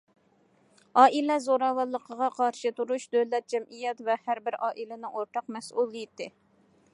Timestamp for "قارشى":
2.37-2.71